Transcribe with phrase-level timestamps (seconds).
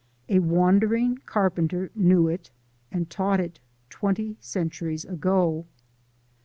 [0.29, 2.49] A Wandering Carpenter knew it,
[2.91, 3.59] and taught it,
[3.91, 5.67] twenty centuries ago.